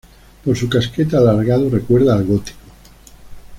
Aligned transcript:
Por 0.43 0.57
su 0.57 0.67
casquete 0.67 1.15
alargado 1.15 1.69
recuerda 1.69 2.15
al 2.15 2.23
gótico. 2.25 2.57